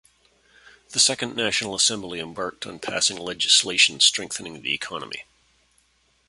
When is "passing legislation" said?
2.79-3.99